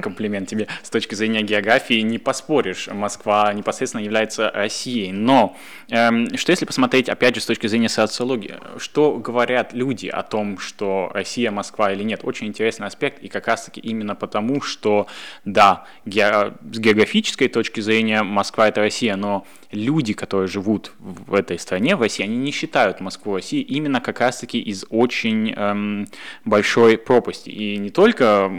комплимент 0.02 0.50
тебе, 0.50 0.68
с 0.82 0.90
точки 0.90 1.14
зрения 1.14 1.44
географии 1.44 2.00
не 2.02 2.18
поспоришь. 2.18 2.88
Москва 2.92 3.54
непосредственно 3.54 4.02
является 4.02 4.50
Россией. 4.50 5.12
Но 5.12 5.56
эм, 5.90 6.36
что 6.38 6.52
если 6.52 6.66
посмотреть, 6.66 7.08
опять 7.08 7.36
же, 7.36 7.42
с 7.42 7.46
точки 7.46 7.68
зрения 7.68 7.90
социологии, 7.90 8.56
что 8.80 9.18
говорят 9.18 9.74
люди 9.74 10.08
о 10.08 10.24
том, 10.24 10.58
что 10.58 11.12
Россия, 11.14 11.52
Москва 11.52 11.92
или 11.94 12.04
нет? 12.04 12.22
Очень 12.24 12.48
интересный 12.48 12.88
аспект, 12.88 13.22
и 13.22 13.28
как 13.28 13.48
раз-таки 13.48 13.80
именно 13.80 14.16
потому, 14.16 14.62
что, 14.62 15.06
да, 15.46 15.84
ге- 16.06 16.54
с 16.72 16.80
географической 16.80 17.48
точки 17.48 17.80
зрения 17.80 18.24
Москва 18.24 18.68
это 18.70 18.82
Россия, 18.82 19.16
но 19.16 19.46
люди, 19.74 20.14
которые 20.14 20.48
живут 20.48 20.92
в 21.00 21.34
этой 21.34 21.60
стране, 21.60 21.96
в 21.96 22.02
России, 22.02 22.24
они 22.24 22.38
не 22.38 22.52
считают 22.52 23.02
Москву 23.02 23.36
Россией 23.36 23.64
именно 23.64 24.00
как 24.00 24.20
раз-таки 24.20 24.60
из 24.60 24.86
очень 24.90 25.52
эм, 25.52 26.08
большой 26.46 26.98
пропасти. 26.98 27.50
И 27.50 27.78
не 27.78 27.90
только 27.90 28.50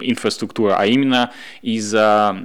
инфраструктура, 0.00 0.76
а 0.78 0.86
именно 0.86 1.32
из-за 1.62 2.36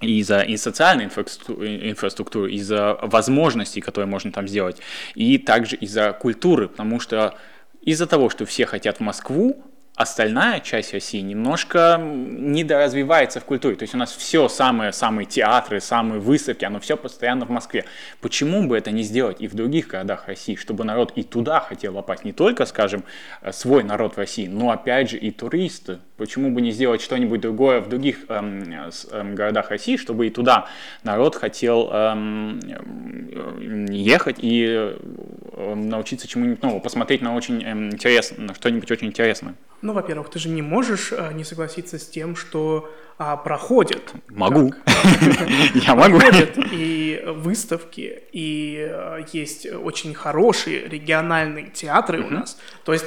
из-за 0.00 0.42
и 0.42 0.56
социальной 0.56 1.06
инфраструктуры, 1.06 2.52
из-за 2.52 2.98
возможностей, 3.02 3.80
которые 3.80 4.08
можно 4.08 4.30
там 4.30 4.46
сделать, 4.46 4.78
и 5.16 5.38
также 5.38 5.74
из-за 5.74 6.12
культуры, 6.12 6.68
потому 6.68 7.00
что 7.00 7.34
из-за 7.82 8.06
того, 8.06 8.30
что 8.30 8.46
все 8.46 8.64
хотят 8.64 8.98
в 8.98 9.00
Москву, 9.00 9.64
остальная 9.98 10.60
часть 10.60 10.92
России 10.92 11.20
немножко 11.20 12.00
недоразвивается 12.00 13.40
в 13.40 13.44
культуре. 13.44 13.74
То 13.74 13.82
есть 13.82 13.96
у 13.96 13.98
нас 13.98 14.12
все 14.12 14.48
самые, 14.48 14.92
самые 14.92 15.26
театры, 15.26 15.80
самые 15.80 16.20
выставки, 16.20 16.64
оно 16.64 16.78
все 16.78 16.96
постоянно 16.96 17.46
в 17.46 17.50
Москве. 17.50 17.84
Почему 18.20 18.68
бы 18.68 18.78
это 18.78 18.92
не 18.92 19.02
сделать 19.02 19.40
и 19.40 19.48
в 19.48 19.54
других 19.54 19.88
городах 19.88 20.28
России, 20.28 20.54
чтобы 20.54 20.84
народ 20.84 21.12
и 21.16 21.24
туда 21.24 21.58
хотел 21.58 21.94
попасть, 21.94 22.24
не 22.24 22.32
только, 22.32 22.64
скажем, 22.64 23.02
э, 23.42 23.50
свой 23.50 23.82
народ 23.82 24.14
в 24.14 24.18
России, 24.18 24.46
но 24.46 24.70
опять 24.70 25.10
же 25.10 25.18
и 25.18 25.32
туристы. 25.32 25.98
Почему 26.16 26.52
бы 26.52 26.60
не 26.60 26.70
сделать 26.70 27.02
что-нибудь 27.02 27.40
другое 27.40 27.80
в 27.80 27.88
других 27.88 28.18
эм, 28.28 28.72
эм, 29.10 29.34
городах 29.34 29.70
России, 29.70 29.96
чтобы 29.96 30.28
и 30.28 30.30
туда 30.30 30.68
народ 31.02 31.34
хотел 31.34 31.90
эм, 31.90 32.60
ехать 33.90 34.36
и 34.38 34.64
э, 34.68 35.74
научиться 35.74 36.28
чему-нибудь 36.28 36.62
новому, 36.62 36.80
посмотреть 36.80 37.20
на 37.20 37.34
очень 37.34 37.64
эм, 37.64 37.90
интересно, 37.90 38.44
на 38.44 38.54
что-нибудь 38.54 38.88
очень 38.92 39.08
интересное. 39.08 39.56
Ну, 39.80 39.92
во-первых, 39.92 40.28
ты 40.30 40.38
же 40.38 40.48
не 40.48 40.62
можешь 40.62 41.12
а, 41.12 41.32
не 41.32 41.44
согласиться 41.44 41.98
с 41.98 42.08
тем, 42.08 42.34
что 42.34 42.92
а, 43.16 43.36
проходят. 43.36 44.12
Могу. 44.28 44.74
Я 45.74 45.94
могу. 45.94 46.18
Проходят 46.18 46.58
и 46.72 47.22
выставки, 47.26 48.22
и 48.32 48.88
а, 48.90 49.24
есть 49.32 49.66
очень 49.66 50.14
хорошие 50.14 50.88
региональные 50.88 51.70
театры 51.70 52.22
у 52.24 52.30
нас. 52.30 52.58
То 52.84 52.92
есть 52.92 53.06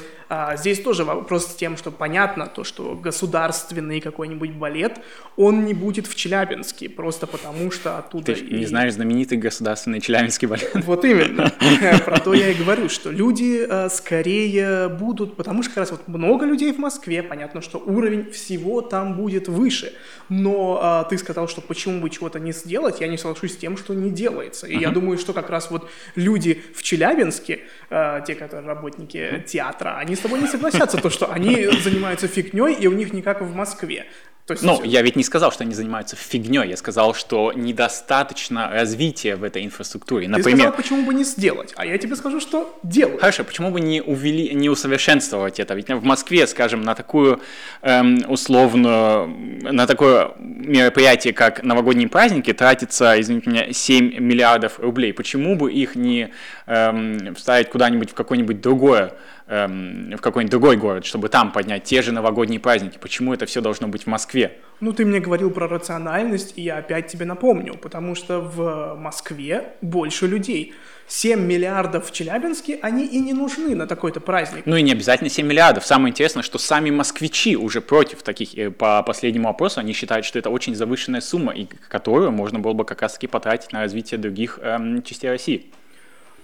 здесь 0.55 0.81
тоже 0.81 1.03
вопрос 1.03 1.47
с 1.47 1.55
тем, 1.55 1.77
что 1.77 1.91
понятно 1.91 2.47
то, 2.47 2.63
что 2.63 2.95
государственный 2.95 3.99
какой-нибудь 3.99 4.51
балет, 4.51 4.99
он 5.35 5.65
не 5.65 5.73
будет 5.73 6.07
в 6.07 6.15
Челябинске, 6.15 6.89
просто 6.89 7.27
потому 7.27 7.71
что 7.71 7.97
оттуда... 7.97 8.33
Ты 8.33 8.41
и... 8.41 8.53
не 8.55 8.65
знаешь 8.65 8.93
знаменитый 8.93 9.37
государственный 9.37 9.99
Челябинский 10.01 10.47
балет? 10.47 10.71
Вот 10.85 11.05
именно. 11.05 11.51
Про 12.05 12.19
то 12.19 12.33
я 12.33 12.49
и 12.49 12.53
говорю, 12.53 12.89
что 12.89 13.11
люди 13.11 13.65
а, 13.67 13.89
скорее 13.89 14.89
будут, 14.89 15.35
потому 15.35 15.63
что 15.63 15.71
как 15.71 15.77
раз 15.79 15.91
вот 15.91 16.07
много 16.07 16.45
людей 16.45 16.71
в 16.73 16.77
Москве, 16.77 17.23
понятно, 17.23 17.61
что 17.61 17.77
уровень 17.77 18.31
всего 18.31 18.81
там 18.81 19.15
будет 19.15 19.47
выше. 19.47 19.93
Но 20.29 20.79
а, 20.81 21.03
ты 21.05 21.17
сказал, 21.17 21.47
что 21.47 21.61
почему 21.61 22.01
бы 22.01 22.09
чего-то 22.09 22.39
не 22.39 22.51
сделать, 22.51 23.01
я 23.01 23.07
не 23.07 23.17
соглашусь 23.17 23.53
с 23.53 23.57
тем, 23.57 23.77
что 23.77 23.93
не 23.93 24.09
делается. 24.09 24.67
И 24.67 24.77
я 24.77 24.91
думаю, 24.91 25.17
что 25.17 25.33
как 25.33 25.49
раз 25.49 25.71
вот 25.71 25.89
люди 26.15 26.61
в 26.75 26.83
Челябинске, 26.83 27.61
а, 27.89 28.21
те, 28.21 28.35
которые 28.35 28.67
работники 28.67 29.43
театра, 29.47 29.97
они 29.97 30.15
тобой 30.21 30.39
не 30.39 30.47
согласятся, 30.47 30.97
то, 30.97 31.09
что 31.09 31.31
они 31.31 31.67
занимаются 31.83 32.27
фигней, 32.27 32.73
и 32.75 32.87
у 32.87 32.93
них 32.93 33.13
не 33.13 33.21
как 33.21 33.41
в 33.41 33.55
Москве. 33.55 34.05
То 34.45 34.53
есть... 34.53 34.63
Ну, 34.63 34.83
я 34.83 35.01
ведь 35.01 35.15
не 35.15 35.23
сказал, 35.23 35.51
что 35.51 35.63
они 35.63 35.73
занимаются 35.73 36.15
фигней, 36.15 36.67
я 36.67 36.75
сказал, 36.75 37.13
что 37.13 37.53
недостаточно 37.53 38.69
развития 38.69 39.35
в 39.35 39.43
этой 39.43 39.63
инфраструктуре. 39.63 40.27
Например... 40.27 40.51
Ты 40.51 40.61
сказал, 40.61 40.75
почему 40.75 41.05
бы 41.05 41.13
не 41.13 41.23
сделать, 41.23 41.73
а 41.77 41.85
я 41.85 41.97
тебе 41.97 42.15
скажу, 42.15 42.39
что 42.39 42.77
делают. 42.83 43.21
Хорошо, 43.21 43.43
почему 43.43 43.71
бы 43.71 43.79
не, 43.79 44.01
увели... 44.01 44.53
не 44.53 44.69
усовершенствовать 44.69 45.59
это? 45.59 45.73
Ведь 45.75 45.89
в 45.89 46.03
Москве, 46.03 46.47
скажем, 46.47 46.81
на 46.81 46.95
такую 46.95 47.39
эм, 47.81 48.25
условную, 48.27 49.27
на 49.71 49.85
такое 49.85 50.31
мероприятие, 50.39 51.33
как 51.33 51.63
новогодние 51.63 52.09
праздники, 52.09 52.51
тратится, 52.51 53.19
извините 53.21 53.49
меня, 53.49 53.71
7 53.71 54.19
миллиардов 54.19 54.79
рублей. 54.79 55.13
Почему 55.13 55.55
бы 55.55 55.71
их 55.71 55.95
не 55.95 56.33
эм, 56.65 57.35
вставить 57.35 57.69
куда-нибудь 57.69 58.11
в 58.11 58.13
какое-нибудь 58.15 58.59
другое 58.59 59.13
эм, 59.51 60.15
в 60.17 60.21
какой-нибудь 60.21 60.51
другой 60.51 60.77
город, 60.77 61.05
чтобы 61.05 61.29
там 61.29 61.51
поднять 61.51 61.83
те 61.83 62.01
же 62.01 62.11
новогодние 62.11 62.59
праздники. 62.59 62.97
Почему 62.97 63.33
это 63.33 63.45
все 63.45 63.61
должно 63.61 63.87
быть 63.87 64.03
в 64.03 64.07
Москве? 64.07 64.59
Ну, 64.79 64.93
ты 64.93 65.05
мне 65.05 65.19
говорил 65.19 65.51
про 65.51 65.67
рациональность, 65.67 66.53
и 66.55 66.63
я 66.63 66.77
опять 66.77 67.07
тебе 67.07 67.25
напомню, 67.25 67.75
потому 67.75 68.15
что 68.15 68.39
в 68.39 68.95
Москве 68.95 69.73
больше 69.81 70.25
людей. 70.25 70.73
7 71.07 71.41
миллиардов 71.41 72.07
в 72.07 72.13
Челябинске, 72.13 72.79
они 72.81 73.05
и 73.05 73.19
не 73.19 73.33
нужны 73.33 73.75
на 73.75 73.85
такой-то 73.85 74.21
праздник. 74.21 74.63
Ну 74.65 74.77
и 74.77 74.81
не 74.81 74.93
обязательно 74.93 75.29
7 75.29 75.45
миллиардов. 75.45 75.85
Самое 75.85 76.11
интересное, 76.11 76.41
что 76.41 76.57
сами 76.57 76.89
москвичи 76.89 77.57
уже 77.57 77.81
против 77.81 78.23
таких, 78.23 78.57
э, 78.57 78.71
по 78.71 79.03
последнему 79.03 79.49
опросу, 79.49 79.81
они 79.81 79.91
считают, 79.91 80.25
что 80.25 80.39
это 80.39 80.49
очень 80.49 80.73
завышенная 80.73 81.19
сумма, 81.19 81.51
и 81.51 81.65
которую 81.65 82.31
можно 82.31 82.59
было 82.59 82.71
бы 82.71 82.85
как 82.85 83.01
раз-таки 83.01 83.27
потратить 83.27 83.73
на 83.73 83.81
развитие 83.81 84.19
других 84.19 84.57
эм, 84.61 85.03
частей 85.03 85.29
России. 85.29 85.65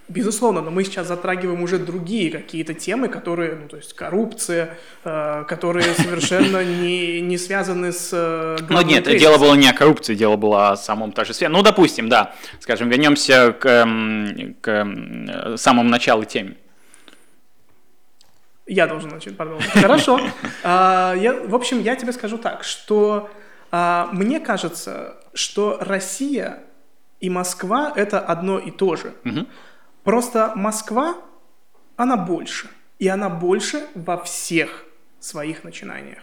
Безусловно, 0.09 0.61
но 0.61 0.71
мы 0.71 0.85
сейчас 0.85 1.07
затрагиваем 1.07 1.61
уже 1.61 1.79
другие 1.79 2.31
какие-то 2.31 2.73
темы, 2.73 3.09
которые, 3.09 3.55
ну, 3.55 3.67
то 3.67 3.75
есть 3.75 3.93
коррупция, 3.93 4.77
э, 5.03 5.43
которые 5.47 5.93
совершенно 5.95 6.63
не, 6.81 7.19
не 7.19 7.37
связаны 7.37 7.91
с 7.91 8.11
э, 8.13 8.57
Ну 8.69 8.81
нет, 8.83 9.03
кризисом. 9.03 9.19
дело 9.19 9.37
было 9.37 9.55
не 9.55 9.67
о 9.67 9.73
коррупции, 9.73 10.15
дело 10.15 10.37
было 10.37 10.71
о 10.71 10.77
самом 10.77 11.11
торжестве. 11.11 11.49
Ну, 11.49 11.61
допустим, 11.61 12.07
да, 12.07 12.33
скажем, 12.61 12.89
вернемся 12.89 13.51
к, 13.51 13.65
эм, 13.65 14.55
к 14.61 14.69
э, 14.69 15.57
самому 15.57 15.89
началу 15.89 16.23
темы. 16.23 16.55
Я 18.65 18.87
должен 18.87 19.09
начать, 19.09 19.35
пардон. 19.35 19.59
Хорошо. 19.61 20.19
А, 20.63 21.13
я, 21.15 21.33
в 21.33 21.55
общем, 21.55 21.81
я 21.81 21.95
тебе 21.95 22.11
скажу 22.11 22.37
так, 22.37 22.63
что 22.63 23.29
а, 23.71 24.09
мне 24.11 24.39
кажется, 24.39 25.17
что 25.33 25.77
Россия 25.79 26.59
и 27.19 27.29
Москва– 27.29 27.93
это 27.95 28.19
одно 28.19 28.59
и 28.59 28.71
то 28.71 28.95
же. 28.95 29.13
Угу. 29.23 29.47
Просто 30.07 30.53
Москва, 30.55 31.15
она 31.97 32.15
больше. 32.15 32.69
И 32.97 33.09
она 33.09 33.27
больше 33.27 33.81
во 33.93 34.15
всех 34.15 34.85
своих 35.19 35.65
начинаниях. 35.65 36.19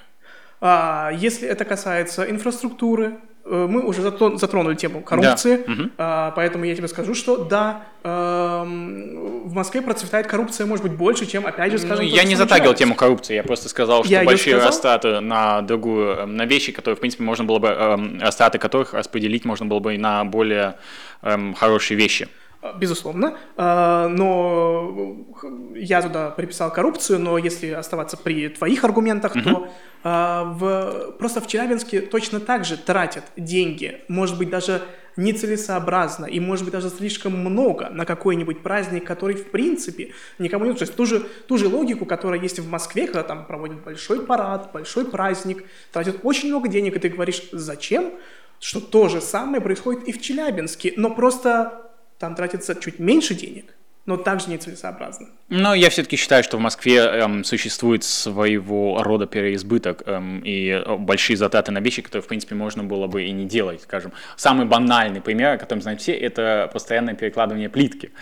А, 0.62 1.10
если 1.14 1.46
это 1.46 1.66
касается 1.66 2.30
инфраструктуры, 2.30 3.18
э, 3.44 3.66
мы 3.68 3.82
уже 3.82 4.00
затронули 4.00 4.74
тему 4.74 5.02
коррупции, 5.02 5.66
да. 5.98 6.32
поэтому 6.34 6.64
я 6.64 6.74
тебе 6.74 6.88
скажу, 6.88 7.12
что 7.12 7.44
да, 7.44 7.82
эм, 8.04 9.46
в 9.48 9.52
Москве 9.52 9.82
процветает 9.82 10.28
коррупция, 10.28 10.66
может 10.66 10.82
быть, 10.82 10.94
больше, 10.94 11.26
чем, 11.26 11.46
опять 11.46 11.70
же, 11.70 11.76
скажем... 11.76 12.06
Ну, 12.06 12.10
я 12.10 12.24
не 12.24 12.36
затрагивал 12.36 12.72
тему 12.72 12.94
коррупции, 12.94 13.34
я 13.34 13.42
просто 13.42 13.68
сказал, 13.68 14.02
что 14.02 14.10
я 14.10 14.24
большие 14.24 14.56
растраты 14.56 15.20
на 15.20 15.60
другую, 15.60 16.20
эм, 16.20 16.36
на 16.36 16.46
вещи, 16.46 16.72
которые, 16.72 16.96
в 16.96 17.00
принципе, 17.00 17.22
можно 17.22 17.44
было 17.44 17.58
бы, 17.58 17.68
эм, 17.68 18.18
растраты 18.18 18.56
которых 18.56 18.94
распределить 18.94 19.44
можно 19.44 19.66
было 19.66 19.80
бы 19.80 19.96
и 19.96 19.98
на 19.98 20.24
более 20.24 20.76
хорошие 21.20 21.98
вещи. 21.98 22.28
Безусловно, 22.72 23.36
а, 23.56 24.08
но 24.08 25.26
я 25.74 26.00
туда 26.00 26.30
приписал 26.30 26.72
коррупцию, 26.72 27.18
но 27.18 27.36
если 27.36 27.68
оставаться 27.68 28.16
при 28.16 28.48
твоих 28.48 28.84
аргументах, 28.84 29.36
угу. 29.36 29.42
то 29.42 29.68
а, 30.02 30.44
в, 30.44 31.12
просто 31.18 31.42
в 31.42 31.46
Челябинске 31.46 32.00
точно 32.00 32.40
так 32.40 32.64
же 32.64 32.78
тратят 32.78 33.24
деньги, 33.36 34.00
может 34.08 34.38
быть, 34.38 34.48
даже 34.48 34.80
нецелесообразно 35.16 36.24
и, 36.24 36.40
может 36.40 36.64
быть, 36.64 36.72
даже 36.72 36.88
слишком 36.88 37.38
много 37.38 37.90
на 37.90 38.06
какой-нибудь 38.06 38.62
праздник, 38.62 39.04
который, 39.04 39.36
в 39.36 39.50
принципе, 39.50 40.14
никому 40.38 40.64
не 40.64 40.70
нужен. 40.70 40.86
То 40.86 40.90
есть 40.90 40.96
ту 40.96 41.04
же, 41.04 41.20
ту 41.46 41.58
же 41.58 41.68
логику, 41.68 42.06
которая 42.06 42.40
есть 42.40 42.60
в 42.60 42.68
Москве, 42.68 43.06
когда 43.06 43.24
там 43.24 43.44
проводят 43.44 43.84
большой 43.84 44.24
парад, 44.24 44.70
большой 44.72 45.04
праздник, 45.04 45.64
тратят 45.92 46.20
очень 46.22 46.48
много 46.48 46.68
денег, 46.68 46.96
и 46.96 46.98
ты 46.98 47.10
говоришь, 47.10 47.42
зачем? 47.52 48.14
Что 48.58 48.80
то 48.80 49.08
же 49.08 49.20
самое 49.20 49.60
происходит 49.60 50.04
и 50.04 50.12
в 50.12 50.22
Челябинске, 50.22 50.94
но 50.96 51.10
просто 51.10 51.90
там 52.18 52.34
тратится 52.34 52.74
чуть 52.74 52.98
меньше 52.98 53.34
денег, 53.34 53.74
но 54.06 54.16
также 54.16 54.50
нецелесообразно. 54.50 55.28
Но 55.48 55.74
я 55.74 55.90
все-таки 55.90 56.16
считаю, 56.16 56.44
что 56.44 56.56
в 56.56 56.60
Москве 56.60 56.98
эм, 56.98 57.44
существует 57.44 58.04
своего 58.04 59.02
рода 59.02 59.26
переизбыток 59.26 60.02
эм, 60.06 60.40
и 60.40 60.68
э, 60.68 60.96
большие 60.96 61.36
затраты 61.36 61.72
на 61.72 61.78
вещи, 61.78 62.02
которые, 62.02 62.22
в 62.22 62.26
принципе, 62.26 62.54
можно 62.54 62.84
было 62.84 63.06
бы 63.06 63.24
и 63.24 63.32
не 63.32 63.46
делать, 63.46 63.82
скажем. 63.82 64.12
Самый 64.36 64.66
банальный 64.66 65.20
пример, 65.20 65.52
о 65.52 65.58
котором 65.58 65.82
знают 65.82 66.00
все, 66.00 66.12
это 66.12 66.68
постоянное 66.72 67.14
перекладывание 67.14 67.68
плитки 67.68 68.12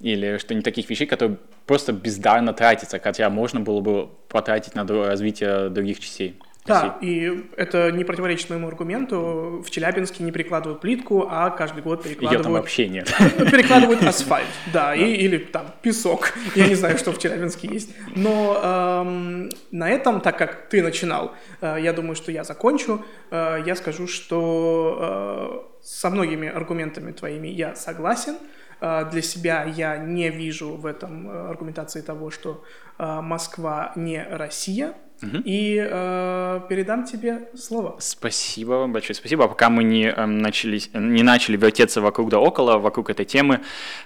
или 0.00 0.38
что-нибудь 0.38 0.64
таких 0.64 0.88
вещей, 0.88 1.06
которые 1.06 1.38
просто 1.66 1.92
бездарно 1.92 2.52
тратятся, 2.52 2.98
хотя 2.98 3.28
можно 3.30 3.60
было 3.60 3.80
бы 3.80 4.08
потратить 4.28 4.74
на 4.74 4.86
развитие 4.86 5.68
других 5.68 6.00
частей. 6.00 6.38
Да, 6.68 6.98
и 7.00 7.48
это 7.56 7.90
не 7.90 8.04
противоречит 8.04 8.50
моему 8.50 8.68
аргументу. 8.68 9.62
В 9.66 9.70
Челябинске 9.70 10.22
не 10.22 10.32
перекладывают 10.32 10.80
плитку, 10.80 11.26
а 11.28 11.50
каждый 11.50 11.82
год 11.82 12.02
перекладывают... 12.02 12.40
Ее 12.40 12.42
там 12.42 12.52
вообще 12.52 12.88
нет. 12.88 13.12
Перекладывают 13.50 14.02
асфальт, 14.02 14.46
да, 14.72 14.94
и, 14.94 15.04
или 15.04 15.38
там 15.38 15.66
песок. 15.82 16.34
Я 16.54 16.68
не 16.68 16.74
знаю, 16.74 16.98
что 16.98 17.12
в 17.12 17.18
Челябинске 17.18 17.68
есть. 17.68 17.94
Но 18.14 18.60
эм, 18.62 19.50
на 19.70 19.88
этом, 19.88 20.20
так 20.20 20.38
как 20.38 20.68
ты 20.68 20.82
начинал, 20.82 21.32
э, 21.60 21.78
я 21.80 21.92
думаю, 21.92 22.14
что 22.14 22.30
я 22.30 22.44
закончу. 22.44 23.04
Э, 23.30 23.62
я 23.64 23.74
скажу, 23.74 24.06
что 24.06 25.64
э, 25.72 25.78
со 25.82 26.10
многими 26.10 26.48
аргументами 26.48 27.12
твоими 27.12 27.48
я 27.48 27.74
согласен. 27.74 28.34
Э, 28.34 28.57
для 28.80 29.22
себя 29.22 29.64
я 29.64 29.96
не 29.98 30.30
вижу 30.30 30.76
в 30.76 30.86
этом 30.86 31.28
э, 31.28 31.48
аргументации 31.50 32.00
того, 32.00 32.30
что 32.30 32.64
э, 32.98 33.20
Москва 33.20 33.92
не 33.96 34.22
Россия, 34.22 34.94
Угу. 35.20 35.42
И 35.44 35.76
э, 35.76 36.60
передам 36.68 37.04
тебе 37.04 37.48
слово. 37.56 37.96
Спасибо 37.98 38.72
вам 38.72 38.92
большое, 38.92 39.16
спасибо. 39.16 39.44
А 39.44 39.48
пока 39.48 39.68
мы 39.68 39.82
не, 39.82 40.04
э, 40.04 40.26
начали, 40.26 40.80
не 40.94 41.24
начали 41.24 41.56
вертеться 41.56 42.00
вокруг 42.00 42.30
да 42.30 42.38
около, 42.38 42.78
вокруг 42.78 43.10
этой 43.10 43.24
темы, 43.24 43.60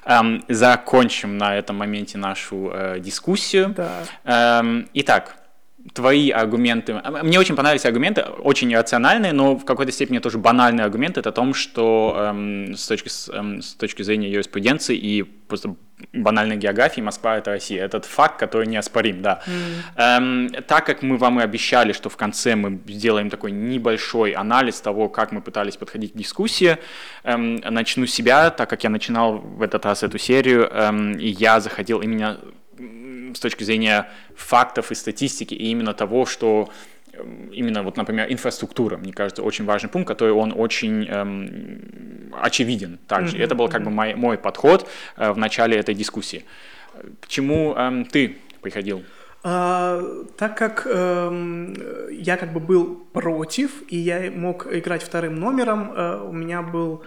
э, 0.06 0.20
закончим 0.48 1.36
на 1.36 1.54
этом 1.54 1.76
моменте 1.76 2.16
нашу 2.16 2.70
э, 2.72 3.00
дискуссию. 3.00 3.74
Да. 3.76 4.04
Э, 4.24 4.84
итак, 4.94 5.36
твои 5.94 6.30
аргументы. 6.30 7.00
А, 7.02 7.22
мне 7.22 7.38
очень 7.38 7.56
понравились 7.56 7.84
аргументы, 7.84 8.22
очень 8.22 8.74
рациональные, 8.74 9.32
но 9.32 9.56
в 9.56 9.64
какой-то 9.64 9.92
степени 9.92 10.18
тоже 10.18 10.38
банальные 10.38 10.84
аргументы. 10.84 11.20
Это 11.20 11.30
о 11.30 11.32
том, 11.32 11.54
что 11.54 12.14
эм, 12.16 12.74
с, 12.74 12.86
точки, 12.86 13.10
эм, 13.32 13.60
с 13.62 13.74
точки 13.74 14.02
зрения 14.02 14.30
юриспруденции 14.30 14.96
и 14.96 15.22
просто 15.22 15.74
банальной 16.12 16.56
географии 16.56 17.00
Москва 17.00 17.36
это 17.36 17.50
Россия. 17.50 17.84
Этот 17.84 18.04
факт, 18.04 18.38
который 18.38 18.66
неоспорим, 18.66 19.22
да. 19.22 19.42
Mm. 19.46 20.50
Эм, 20.56 20.62
так 20.66 20.86
как 20.86 21.02
мы 21.02 21.16
вам 21.16 21.40
и 21.40 21.42
обещали, 21.42 21.92
что 21.92 22.08
в 22.08 22.16
конце 22.16 22.54
мы 22.54 22.80
сделаем 22.86 23.30
такой 23.30 23.52
небольшой 23.52 24.32
анализ 24.32 24.80
того, 24.80 25.08
как 25.08 25.32
мы 25.32 25.40
пытались 25.40 25.76
подходить 25.76 26.12
к 26.12 26.16
дискуссии, 26.16 26.78
эм, 27.24 27.56
начну 27.56 28.06
себя, 28.06 28.50
так 28.50 28.70
как 28.70 28.84
я 28.84 28.90
начинал 28.90 29.38
в 29.38 29.62
этот 29.62 29.84
раз 29.84 30.02
эту 30.02 30.18
серию, 30.18 30.68
эм, 30.72 31.12
и 31.12 31.28
я 31.28 31.60
заходил 31.60 32.00
именно 32.00 32.38
с 33.34 33.40
точки 33.40 33.64
зрения 33.64 34.08
фактов 34.36 34.90
и 34.90 34.94
статистики, 34.94 35.54
и 35.54 35.70
именно 35.70 35.94
того, 35.94 36.26
что 36.26 36.70
эм, 37.12 37.50
именно 37.52 37.82
вот, 37.82 37.96
например, 37.96 38.26
инфраструктура, 38.30 38.96
мне 38.96 39.12
кажется, 39.12 39.42
очень 39.42 39.64
важный 39.64 39.90
пункт, 39.90 40.08
который 40.08 40.34
он 40.34 40.52
очень 40.56 41.06
эм, 41.08 42.32
очевиден 42.40 42.98
также. 43.06 43.36
Mm-hmm. 43.36 43.44
Это 43.44 43.54
был 43.54 43.68
как 43.68 43.82
бы 43.84 43.90
мой, 43.90 44.14
мой 44.14 44.38
подход 44.38 44.88
э, 45.16 45.32
в 45.32 45.38
начале 45.38 45.76
этой 45.76 45.94
дискуссии. 45.94 46.44
К 47.20 47.28
чему 47.28 47.74
эм, 47.74 48.04
ты 48.04 48.36
приходил? 48.60 49.02
А, 49.44 50.00
так 50.36 50.56
как 50.56 50.86
эм, 50.86 51.74
я 52.10 52.36
как 52.36 52.52
бы 52.52 52.60
был 52.60 52.96
против, 53.12 53.82
и 53.88 53.96
я 53.96 54.30
мог 54.30 54.72
играть 54.72 55.02
вторым 55.02 55.34
номером, 55.34 55.92
э, 55.92 56.22
у 56.22 56.32
меня 56.32 56.62
был 56.62 57.02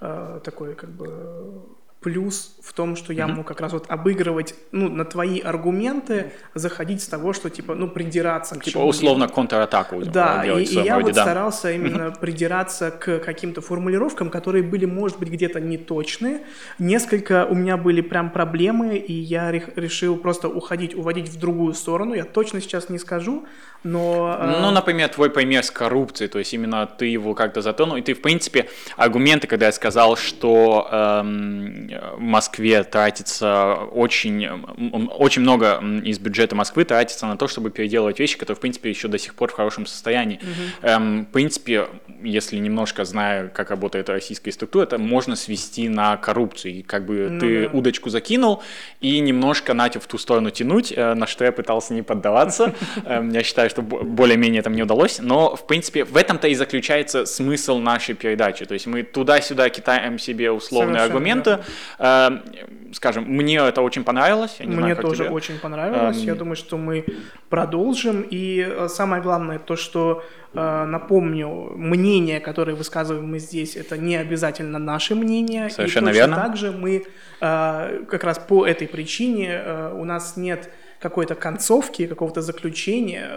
э, 0.00 0.40
такой 0.42 0.74
как 0.74 0.90
бы 0.90 1.62
плюс 2.06 2.54
в 2.62 2.72
том, 2.72 2.94
что 2.94 3.12
я 3.12 3.24
mm-hmm. 3.24 3.32
мог 3.32 3.48
как 3.48 3.60
раз 3.60 3.72
вот 3.72 3.86
обыгрывать, 3.88 4.54
ну, 4.70 4.88
на 4.88 5.04
твои 5.04 5.40
аргументы, 5.40 6.32
заходить 6.54 7.02
с 7.02 7.08
того, 7.08 7.32
что, 7.32 7.50
типа, 7.50 7.74
ну, 7.74 7.88
придираться 7.88 8.54
к 8.54 8.62
Типа, 8.62 8.78
условно, 8.78 9.26
контратаку 9.26 10.00
Да, 10.04 10.44
и, 10.44 10.62
и 10.62 10.84
я 10.84 10.94
роде, 10.94 11.06
вот 11.06 11.14
да. 11.14 11.22
старался 11.22 11.72
именно 11.72 12.02
mm-hmm. 12.02 12.20
придираться 12.20 12.92
к 12.92 13.18
каким-то 13.18 13.60
формулировкам, 13.60 14.30
которые 14.30 14.62
были, 14.62 14.84
может 14.84 15.18
быть, 15.18 15.30
где-то 15.30 15.58
неточные. 15.60 16.42
Несколько 16.78 17.44
у 17.46 17.56
меня 17.56 17.76
были 17.76 18.02
прям 18.02 18.30
проблемы, 18.30 18.96
и 18.96 19.12
я 19.12 19.50
решил 19.50 20.16
просто 20.16 20.48
уходить, 20.48 20.94
уводить 20.94 21.28
в 21.28 21.40
другую 21.40 21.74
сторону. 21.74 22.14
Я 22.14 22.24
точно 22.24 22.60
сейчас 22.60 22.88
не 22.88 22.98
скажу, 22.98 23.46
но... 23.82 24.36
Э, 24.40 24.60
ну, 24.60 24.70
например, 24.70 25.08
твой 25.08 25.30
пример 25.30 25.64
с 25.64 25.72
коррупцией, 25.72 26.28
то 26.28 26.38
есть 26.38 26.54
именно 26.54 26.86
ты 26.86 27.06
его 27.06 27.34
как-то 27.34 27.62
затронул, 27.62 27.96
и 27.96 28.02
ты, 28.02 28.14
в 28.14 28.22
принципе, 28.22 28.68
аргументы, 28.96 29.48
когда 29.48 29.66
я 29.66 29.72
сказал, 29.72 30.16
что 30.16 30.88
эм, 30.90 31.95
в 32.16 32.20
Москве 32.20 32.82
тратится 32.84 33.74
очень, 33.92 34.46
очень 35.18 35.42
много 35.42 35.82
из 36.04 36.18
бюджета 36.18 36.54
Москвы 36.54 36.84
тратится 36.84 37.26
на 37.26 37.36
то, 37.36 37.48
чтобы 37.48 37.70
переделывать 37.70 38.18
вещи, 38.18 38.38
которые, 38.38 38.56
в 38.56 38.60
принципе, 38.60 38.90
еще 38.90 39.08
до 39.08 39.18
сих 39.18 39.34
пор 39.34 39.50
в 39.50 39.54
хорошем 39.54 39.86
состоянии. 39.86 40.36
Угу. 40.36 40.88
Эм, 40.88 41.26
в 41.26 41.32
принципе, 41.32 41.86
если 42.22 42.56
немножко 42.58 43.04
зная, 43.04 43.48
как 43.48 43.70
работает 43.70 44.08
российская 44.08 44.52
структура, 44.52 44.84
это 44.84 44.98
можно 44.98 45.36
свести 45.36 45.88
на 45.88 46.16
коррупцию. 46.16 46.74
И 46.74 46.82
как 46.82 47.06
бы 47.06 47.28
ну, 47.30 47.40
ты 47.40 47.68
да. 47.68 47.76
удочку 47.76 48.10
закинул 48.10 48.62
и 49.00 49.18
немножко 49.20 49.74
натив 49.74 50.04
в 50.04 50.06
ту 50.06 50.18
сторону 50.18 50.50
тянуть, 50.50 50.92
э, 50.94 51.14
на 51.14 51.26
что 51.26 51.44
я 51.44 51.52
пытался 51.52 51.94
не 51.94 52.02
поддаваться. 52.02 52.74
Эм, 53.04 53.30
я 53.30 53.42
считаю, 53.42 53.70
что 53.70 53.82
более-менее 53.82 54.60
это 54.60 54.70
мне 54.70 54.82
удалось. 54.82 55.18
Но, 55.20 55.56
в 55.56 55.66
принципе, 55.66 56.04
в 56.04 56.16
этом-то 56.16 56.48
и 56.48 56.54
заключается 56.54 57.26
смысл 57.26 57.78
нашей 57.78 58.14
передачи. 58.14 58.64
То 58.64 58.74
есть 58.74 58.86
мы 58.86 59.02
туда-сюда 59.02 59.68
китаем 59.70 60.18
себе 60.18 60.50
условные 60.50 61.02
аргументы. 61.02 61.50
Эм, 61.50 61.60
скажем, 62.92 63.24
мне 63.24 63.56
это 63.56 63.82
очень 63.82 64.04
понравилось. 64.04 64.56
мне 64.60 64.74
знаю, 64.74 64.96
тоже 64.96 65.24
тебе. 65.24 65.34
очень 65.34 65.58
понравилось. 65.58 66.18
Я 66.18 66.34
думаю, 66.34 66.56
что 66.56 66.76
мы 66.76 67.04
продолжим. 67.48 68.22
И 68.22 68.66
э, 68.66 68.88
самое 68.88 69.22
главное 69.22 69.58
то, 69.58 69.76
что 69.76 70.22
Э, 70.56 70.84
напомню, 70.86 71.72
мнение, 71.76 72.40
которое 72.40 72.74
высказываем 72.74 73.30
мы 73.30 73.38
здесь, 73.38 73.76
это 73.76 73.98
не 73.98 74.16
обязательно 74.16 74.78
наше 74.78 75.14
мнение. 75.14 75.68
Совершенно 75.68 76.08
и 76.08 76.12
верно. 76.12 76.36
также 76.36 76.72
мы 76.72 77.04
э, 77.40 78.04
как 78.08 78.24
раз 78.24 78.38
по 78.38 78.66
этой 78.66 78.88
причине 78.88 79.60
у 79.92 80.04
нас 80.04 80.36
нет 80.36 80.70
какой-то 80.98 81.34
концовки, 81.34 82.06
какого-то 82.06 82.40
заключения, 82.40 83.28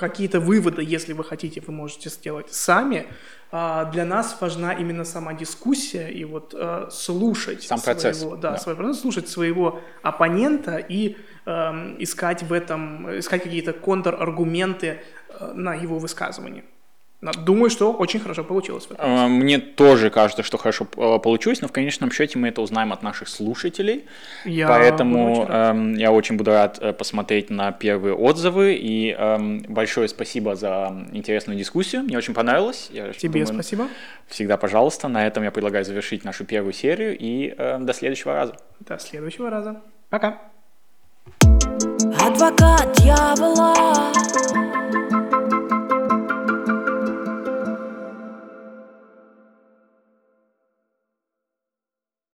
какие-то 0.00 0.40
выводы, 0.40 0.82
если 0.82 1.12
вы 1.12 1.22
хотите, 1.22 1.62
вы 1.66 1.72
можете 1.72 2.08
сделать 2.08 2.52
сами. 2.52 3.06
Для 3.52 4.04
нас 4.04 4.36
важна 4.40 4.72
именно 4.72 5.04
сама 5.04 5.34
дискуссия 5.34 6.08
и 6.08 6.24
вот 6.24 6.54
слушать 6.90 7.64
сам 7.64 7.80
процесс, 7.80 8.18
своего, 8.18 8.36
да, 8.36 8.52
да. 8.52 8.58
Свой, 8.58 8.94
слушать 8.94 9.28
своего 9.28 9.80
оппонента 10.02 10.76
и 10.76 11.16
э, 11.46 11.50
искать 11.98 12.44
в 12.44 12.52
этом, 12.52 13.18
искать 13.18 13.42
какие-то 13.42 13.72
контраргументы 13.72 15.00
Э, 15.38 15.52
на 15.54 15.74
его 15.74 15.98
высказывание. 15.98 16.64
Думаю, 17.20 17.68
что 17.68 17.92
очень 17.92 18.18
хорошо 18.18 18.44
получилось. 18.44 18.88
Э, 18.96 19.26
мне 19.26 19.58
тоже 19.58 20.08
кажется, 20.08 20.42
что 20.42 20.56
хорошо 20.56 20.86
э, 20.96 21.18
получилось, 21.18 21.60
но 21.60 21.68
в 21.68 21.72
конечном 21.72 22.10
счете 22.10 22.38
мы 22.38 22.48
это 22.48 22.62
узнаем 22.62 22.94
от 22.94 23.02
наших 23.02 23.28
слушателей. 23.28 24.06
Я 24.46 24.66
Поэтому 24.66 25.42
очень 25.42 25.52
эм, 25.52 25.94
я 25.96 26.12
очень 26.12 26.36
буду 26.38 26.52
рад 26.52 26.96
посмотреть 26.96 27.50
на 27.50 27.72
первые 27.72 28.14
отзывы. 28.14 28.74
И 28.74 29.10
эм, 29.10 29.62
большое 29.68 30.08
спасибо 30.08 30.56
за 30.56 31.06
интересную 31.12 31.58
дискуссию. 31.58 32.04
Мне 32.04 32.16
очень 32.16 32.32
понравилось. 32.32 32.88
Я 32.90 33.12
Тебе 33.12 33.44
думаю, 33.44 33.62
спасибо. 33.62 33.88
Всегда 34.26 34.56
пожалуйста. 34.56 35.08
На 35.08 35.26
этом 35.26 35.44
я 35.44 35.50
предлагаю 35.50 35.84
завершить 35.84 36.24
нашу 36.24 36.46
первую 36.46 36.72
серию. 36.72 37.18
И 37.18 37.54
э, 37.56 37.78
до 37.80 37.92
следующего 37.92 38.32
раза. 38.32 38.56
До 38.80 38.98
следующего 38.98 39.50
раза. 39.50 39.82
Пока. 40.08 40.38
Адвокат 42.18 42.92
дьявола. 42.94 44.10